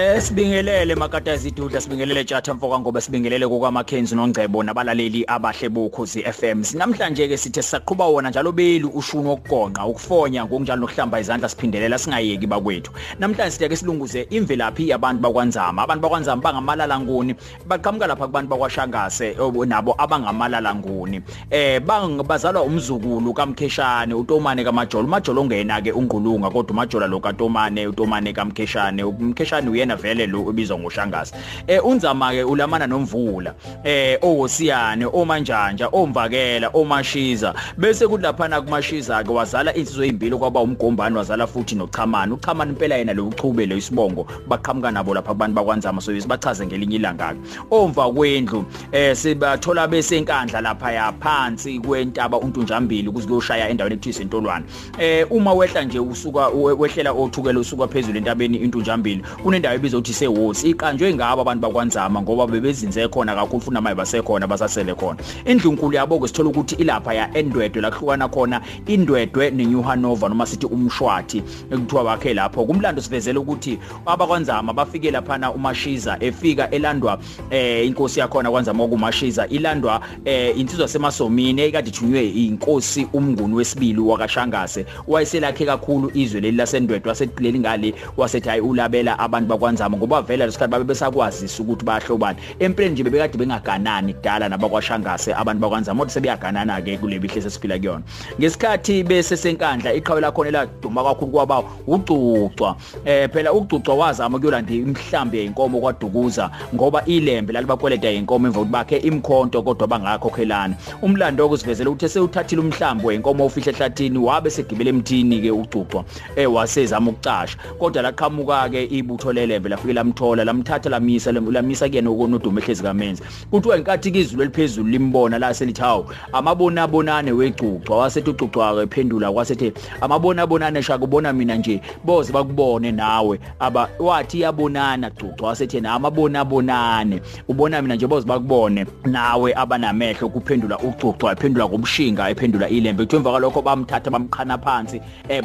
[0.00, 6.62] Eh sibingelele makatazi idudla sibingelele Tjatha Mfoka ngoba sibingelele kukaMackenzie noNgcebo nabalaleli abahle bokhozi FM.
[6.78, 12.46] Namhlanje ke sithe saqhubha wona njalo beli ushuno okugonqa ukufonya ngokunjalo nokuhlamba izandla siphindelela singayeki
[12.46, 12.92] bakwethu.
[13.18, 15.82] Namhlanje sithe ke silunguze imvelaphi yabantu bakwanzama.
[15.82, 17.34] Abantu bakwanzama bangamalala nguni
[17.68, 19.36] baqhamuka lapha kubantu bakwashangase
[19.66, 21.20] nabo abangamalala nguni.
[21.50, 25.06] Eh bangabazalwa umzukulu kaMkheshane uTomane kaMajolo.
[25.06, 29.04] Majolo ongena ke ungqulunga kodwa uMajola lo kaTomane uTomane kaMkheshane.
[29.04, 31.34] uMkheshane uyena vele lo ubizwa ngoshangasi
[31.66, 33.54] eh unzama ke ulamana nomvula
[33.84, 37.54] eh owosiyane omanjanja omvakela omashiza.
[37.76, 43.12] Bese kulaphana kumashiza ke wazala insizwe ezimbili kwaba umgombani wazala futhi nochamani uchamani impela yena
[43.12, 47.34] lo uchube lo isibongo baqhamuka nabo lapha kubantu bakwanzama so sibachaze ngelinye ilanga
[47.70, 54.64] omva kwendlu eh sibathola besenkandla lapha yaphansi kwentaba untunjambili kuziloshaya endaweni ekuthiwa isentolwane.
[54.98, 59.22] Eh uma wehla nje usuka wehlela othukela usuka phezulu entabeni intunjambili
[59.70, 64.46] kunendawo ebizwa ukuthi sewosi iqanjwe ngabo abantu bakwanzama ngoba bebezinze khona kakhulu futhi namaye basekhona
[64.46, 65.18] basasele khona.
[65.44, 70.66] Indlunkulu yabo ke sithola ukuthi ilapha ya endwedwe lahlukana khona indwedwe neNew Hanover noma sithi
[70.66, 72.64] umshwathi ekuthiwa bakhe lapho.
[72.64, 77.18] Kumlando sivezela ukuthi abakwanzama bafike lapha umashiza efika elandwa
[77.50, 84.86] eh inkosi yakhona kwanzama okumashiza ilandwa eh insizwa semasomini ekade thunywe inkosi umnguni wesibili wakashangase
[85.08, 90.70] wayeselakhe kakhulu izwe leli lasendwedwe wasetileli ngale wasethi hayi ulabela abantu bakwanzama ngoba vele lesikhathi
[90.70, 96.96] babe besakwazisa ukuthi bahlobana empeleni nje bebekade bengaganani kudala nabakwashangase abantu bakwanzama kodwa sebeyaganana ke
[96.96, 98.02] kule bihle sesiphila kuyona.
[98.40, 102.76] Ngesikhathi bese senkandla iqhawe lakho eladuma kakhulu kwaba ucucwa.
[103.04, 108.96] Eh phela ucucwa wazama kuyolanda imhlambi yeinkomo kwadukuza ngoba ilembe lalibakweleda yeinkomo emva ukuthi bakhe
[108.96, 115.50] imkhonto kodwa bangakhokhelana umlando okusivezela ukuthi sewuthathile umhlambi weinkomo ofihle ehlathini wabe segibele emthini ke
[115.50, 116.04] ucucwa
[116.36, 117.58] eh wasezama ukucasha.
[117.78, 123.76] Kodwa laqhamuka ke ibutho lelembe lafike lamthola lamthatha lamisa lamisa kuyena ukonodumo ehlezi kamenzi kuthiwa
[123.76, 130.46] inkathi izulu eliphezulu limbona la selithi hawo amabona bonane wecucwa wasethi ucucwa ephendula kwasethi amabona
[130.46, 133.40] bonane shaka ubona mina nje boze bakubone nawe.
[133.60, 139.54] Aba wathi yabonana cucwa wasethi na amabona bonane ubona mina nje boze bakubone nawe.
[139.54, 145.42] Abanamehlo kuphendula ucucwa ephendula ngomshinga ephendula ilembe kuthi emva kwalokho bamthatha bamkhana phansi eh